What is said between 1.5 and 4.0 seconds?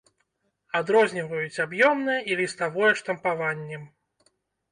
аб'ёмнае і ліставое штампаваннем.